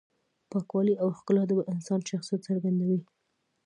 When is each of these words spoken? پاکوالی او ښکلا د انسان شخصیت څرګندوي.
پاکوالی 0.51 0.95
او 1.03 1.09
ښکلا 1.17 1.43
د 1.47 1.51
انسان 1.73 1.99
شخصیت 2.09 2.41
څرګندوي. 2.47 2.99